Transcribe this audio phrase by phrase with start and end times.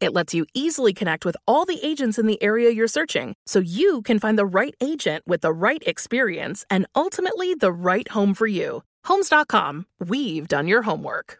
[0.00, 3.60] It lets you easily connect with all the agents in the area you're searching so
[3.60, 8.34] you can find the right agent with the right experience and ultimately the right home
[8.34, 8.82] for you.
[9.06, 11.38] Homes.com, we've done your homework.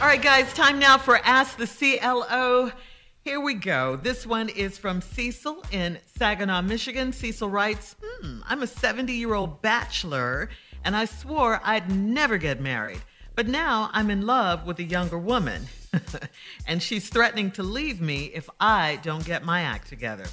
[0.00, 2.72] All right, guys, time now for Ask the CLO.
[3.22, 3.96] Here we go.
[3.96, 7.12] This one is from Cecil in Saginaw, Michigan.
[7.12, 10.48] Cecil writes hmm, I'm a 70 year old bachelor,
[10.84, 13.02] and I swore I'd never get married.
[13.34, 15.66] But now I'm in love with a younger woman.
[16.66, 20.26] and she's threatening to leave me if I don't get my act together.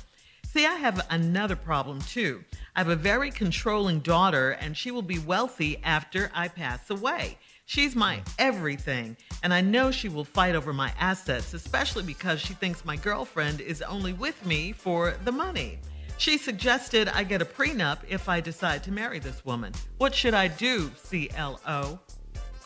[0.45, 2.43] See, I have another problem too.
[2.75, 7.37] I have a very controlling daughter, and she will be wealthy after I pass away.
[7.65, 12.53] She's my everything, and I know she will fight over my assets, especially because she
[12.53, 15.79] thinks my girlfriend is only with me for the money.
[16.17, 19.73] She suggested I get a prenup if I decide to marry this woman.
[19.97, 21.99] What should I do, CLO?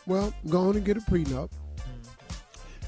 [0.08, 1.52] Well, go on and get a prenup.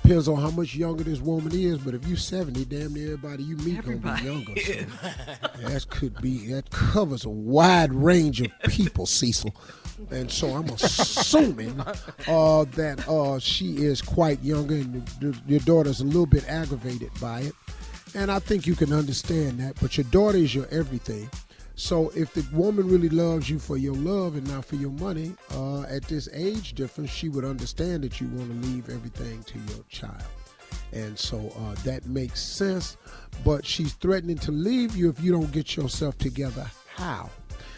[0.04, 3.44] Depends on how much younger this woman is, but if you 70, damn near everybody
[3.44, 4.54] you meet gonna be younger.
[4.60, 4.74] So
[5.70, 9.56] that could be that covers a wide range of people, Cecil.
[10.12, 11.80] And so I'm assuming
[12.28, 17.42] uh, that uh, she is quite younger, and your daughter's a little bit aggravated by
[17.42, 17.54] it.
[18.14, 19.80] And I think you can understand that.
[19.82, 21.30] But your daughter is your everything.
[21.84, 25.34] So if the woman really loves you for your love and not for your money,
[25.52, 29.60] uh, at this age difference, she would understand that you want to leave everything to
[29.60, 30.24] your child.
[30.94, 32.96] And so uh, that makes sense.
[33.44, 36.72] But she's threatening to leave you if you don't get yourself together.
[36.96, 37.30] How?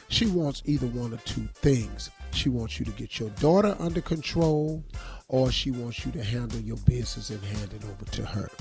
[0.09, 2.11] She wants either one or two things.
[2.29, 4.83] She wants you to get your daughter under control,
[5.29, 8.51] or she wants you to handle your business and hand it over to her.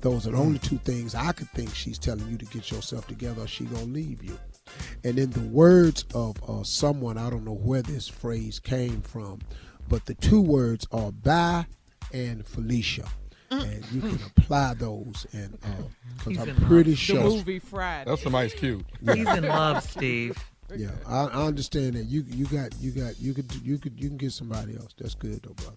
[0.00, 3.06] Those are the only two things I could think she's telling you to get yourself
[3.06, 4.38] together, or she gonna leave you.
[5.02, 9.40] And in the words of uh, someone, I don't know where this phrase came from,
[9.88, 11.66] but the two words are "bye"
[12.12, 13.06] and Felicia.
[13.50, 15.56] And you can apply those, and
[16.24, 18.10] because I'm pretty sure The movie Friday.
[18.10, 18.84] That's some ice cube.
[19.00, 20.36] He's in love, Steve.
[20.74, 22.06] Yeah, I, I understand that.
[22.06, 24.92] You you got you got you could you could you can get somebody else.
[24.98, 25.76] That's good though, brother.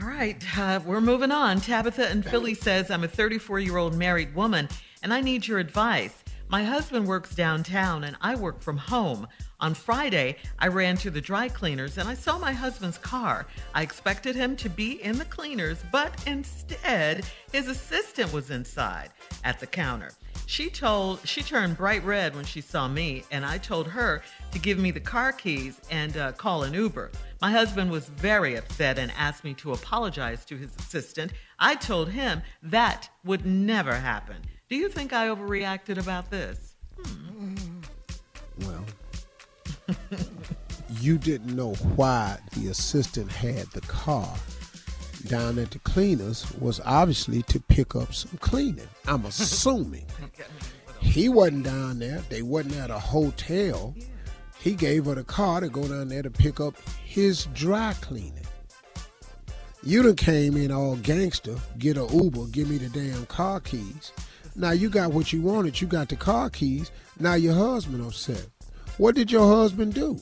[0.00, 1.60] All right, uh, we're moving on.
[1.60, 4.68] Tabitha in Philly says, I'm a 34 year old married woman
[5.02, 6.19] and I need your advice.
[6.50, 9.28] My husband works downtown and I work from home.
[9.60, 13.46] On Friday, I ran to the dry cleaners and I saw my husband's car.
[13.72, 19.10] I expected him to be in the cleaners, but instead, his assistant was inside
[19.44, 20.10] at the counter.
[20.46, 24.20] She told she turned bright red when she saw me, and I told her
[24.50, 27.12] to give me the car keys and uh, call an Uber.
[27.40, 31.32] My husband was very upset and asked me to apologize to his assistant.
[31.60, 34.38] I told him that would never happen.
[34.70, 36.74] Do you think I overreacted about this?
[37.04, 37.80] Hmm.
[38.60, 38.84] Well,
[41.00, 44.32] you didn't know why the assistant had the car
[45.26, 48.86] down at the cleaners was obviously to pick up some cleaning.
[49.08, 50.06] I'm assuming.
[51.00, 52.22] he wasn't down there.
[52.28, 53.92] They wasn't at a hotel.
[54.60, 58.46] He gave her the car to go down there to pick up his dry cleaning.
[59.82, 64.12] You done came in all gangster, get a Uber, give me the damn car keys.
[64.60, 65.80] Now you got what you wanted.
[65.80, 66.90] You got the car keys.
[67.18, 68.46] Now your husband upset.
[68.98, 70.20] What did your husband do?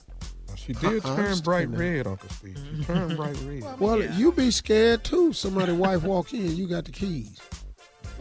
[0.54, 1.78] She did I- I turn understand bright that.
[1.78, 2.56] red, Uncle Steve.
[2.56, 2.82] She mm-hmm.
[2.84, 3.64] turned bright red.
[3.80, 5.32] Well, you be scared too.
[5.32, 7.40] Somebody wife walk in, you got the keys.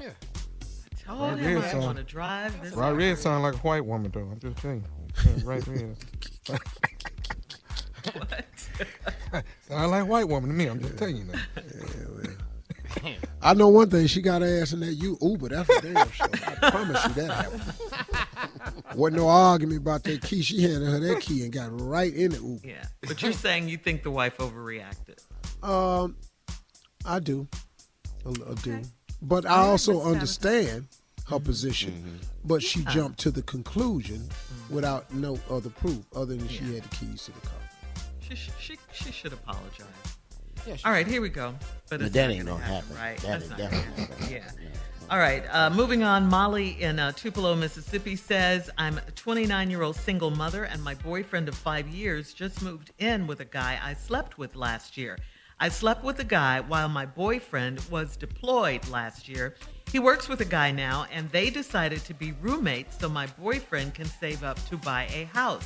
[0.01, 0.09] Yeah.
[0.09, 2.73] I told Bright him red I sound- want to drive this.
[2.73, 4.21] Bright red sound like a white woman though.
[4.21, 5.23] I'm just telling you.
[5.23, 5.97] Turned Bright red.
[8.13, 8.45] What?
[9.67, 10.65] sound like white woman to me.
[10.67, 11.39] I'm just telling you now.
[13.41, 14.07] I know one thing.
[14.07, 15.49] She got her ass in that you Uber.
[15.49, 16.27] That's for damn sure.
[16.33, 18.95] I promise you that happened.
[18.95, 20.41] Wasn't no argument about that key.
[20.41, 22.67] She handed her that key and got right in the Uber.
[22.67, 25.23] Yeah, but you're saying you think the wife overreacted.
[25.61, 26.15] Um,
[27.05, 27.47] I do,
[28.25, 28.81] I, I do,
[29.21, 30.87] but I All right, also understand
[31.27, 32.19] her position.
[32.43, 34.29] But she jumped to the conclusion
[34.69, 37.59] without no other proof other than she had the keys to the car.
[38.19, 40.16] She she she should apologize.
[40.67, 41.55] Yeah, she All right, here we go.
[41.89, 42.95] But But that ain't gonna gonna happen.
[42.97, 43.17] right?
[43.19, 44.25] That That's ain't not definitely gonna happen.
[44.41, 44.61] happen.
[44.63, 45.09] Yeah.
[45.09, 46.27] All right, uh, moving on.
[46.27, 50.95] Molly in uh, Tupelo, Mississippi says, I'm a 29 year old single mother, and my
[50.95, 55.17] boyfriend of five years just moved in with a guy I slept with last year.
[55.61, 59.55] I slept with a guy while my boyfriend was deployed last year.
[59.91, 63.93] He works with a guy now, and they decided to be roommates so my boyfriend
[63.93, 65.65] can save up to buy a house.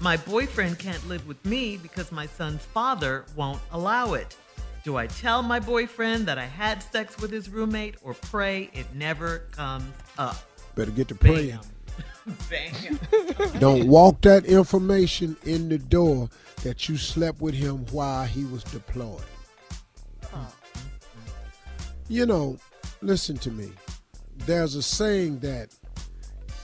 [0.00, 4.36] My boyfriend can't live with me because my son's father won't allow it.
[4.84, 8.92] Do I tell my boyfriend that I had sex with his roommate or pray it
[8.94, 10.36] never comes up?
[10.74, 11.60] Better get to praying.
[12.50, 12.98] Bam.
[13.58, 16.28] Don't walk that information in the door
[16.62, 19.22] that you slept with him while he was deployed.
[20.24, 20.46] Uh-huh.
[22.08, 22.58] You know,
[23.02, 23.70] listen to me.
[24.46, 25.74] There's a saying that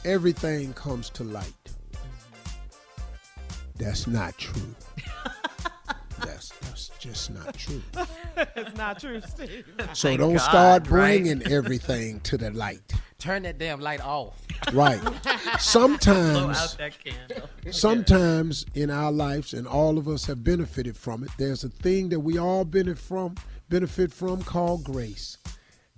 [0.05, 1.53] everything comes to light.
[3.79, 4.75] That's not true.
[6.25, 7.83] that's that's just not true.
[8.57, 9.67] It's not true, Steve.
[9.95, 11.23] So Thank don't God, start right?
[11.23, 12.93] bringing everything to the light.
[13.19, 14.41] Turn that damn light off.
[14.73, 15.01] Right.
[15.59, 17.49] Sometimes out that candle.
[17.71, 22.09] sometimes in our lives and all of us have benefited from it there's a thing
[22.09, 23.35] that we all benefit from
[23.69, 25.39] benefit from called grace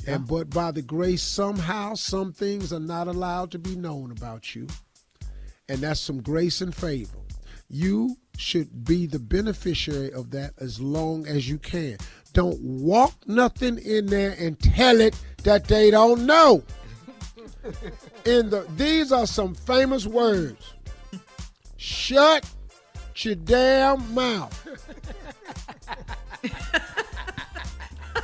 [0.06, 4.54] and but by the grace somehow some things are not allowed to be known about
[4.54, 4.66] you
[5.68, 7.16] and that's some grace and favor
[7.70, 11.96] you should be the beneficiary of that as long as you can.
[12.32, 15.14] Don't walk nothing in there and tell it
[15.44, 16.62] that they don't know.
[18.24, 20.74] In the these are some famous words.
[21.76, 22.48] Shut
[23.16, 24.68] your damn mouth.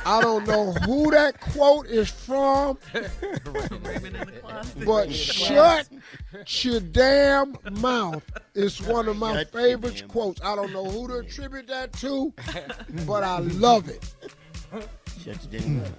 [0.07, 4.85] I don't know who that quote is from, Raymond in the closet.
[4.85, 5.89] but shut
[6.63, 8.23] your damn mouth
[8.55, 10.41] is one of my Shut favorite quotes.
[10.41, 12.33] I don't know who to attribute that to,
[13.05, 14.13] but I love it.
[15.21, 15.91] Shut your damn mouth.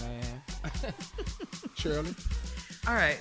[0.00, 0.42] Man.
[1.76, 2.14] Shirley.
[2.88, 3.20] All right.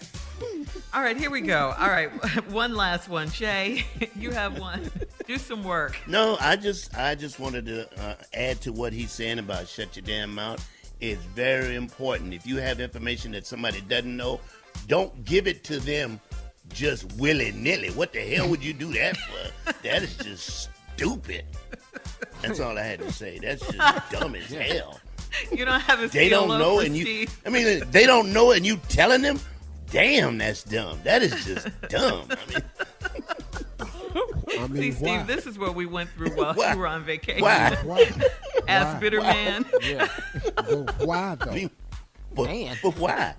[0.94, 1.74] All right, here we go.
[1.80, 2.10] All right,
[2.52, 3.30] one last one.
[3.30, 3.86] Shay,
[4.16, 4.92] you have one.
[5.28, 5.98] Do some work.
[6.08, 9.96] No, I just I just wanted to uh, add to what he's saying about shut
[9.96, 10.68] your damn mouth.
[11.00, 12.34] It's very important.
[12.34, 14.40] If you have information that somebody doesn't know,
[14.88, 16.20] don't give it to them
[16.70, 17.90] just willy nilly.
[17.90, 19.74] What the hell would you do that for?
[19.84, 21.44] that is just stupid.
[22.42, 23.40] That's all I had to say.
[23.40, 25.00] That's just dumb as hell.
[25.52, 27.28] You don't have a They don't know, and you.
[27.46, 29.40] I mean, they don't know, and you telling them.
[29.94, 31.00] Damn, that's dumb.
[31.04, 32.28] That is just dumb.
[32.30, 32.64] I mean,
[34.60, 35.24] I See, Steve, why?
[35.24, 36.74] this is what we went through while Why?
[36.74, 37.42] you were on vacation.
[37.44, 37.78] Why?
[37.84, 38.12] Why?
[38.68, 39.00] Ask Why?
[39.00, 39.66] bitter man.
[39.84, 40.08] Yeah.
[40.56, 41.52] But why I though?
[41.52, 41.70] mean,
[42.34, 42.76] but, Man.
[42.82, 43.36] but why?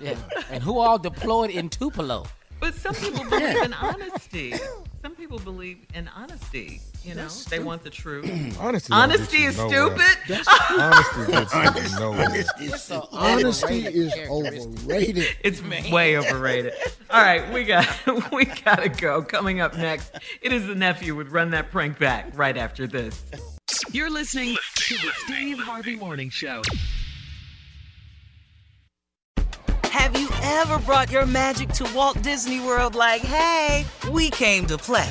[0.00, 0.16] Yeah.
[0.50, 2.24] And who all deployed in Tupelo?
[2.58, 4.54] But some people believe in honesty.
[5.02, 6.80] Some people believe in honesty.
[7.08, 8.26] You know, they want the truth.
[8.60, 10.02] Honesty, Honesty is stupid.
[10.70, 11.54] Honesty gets
[11.94, 12.44] you nowhere.
[13.12, 15.26] Honesty is overrated.
[15.40, 16.74] It's way overrated.
[17.08, 17.88] All right, we got
[18.30, 19.22] we gotta go.
[19.22, 23.24] Coming up next, it is the nephew with Run That Prank Back right after this.
[23.90, 26.60] You're listening to the Steve Harvey Morning Show.
[29.84, 34.76] Have you ever brought your magic to Walt Disney World like, hey, we came to
[34.76, 35.10] play?